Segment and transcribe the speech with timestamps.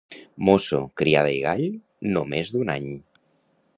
[0.47, 1.63] Mosso, criada i gall,
[2.17, 2.89] no més d'un any.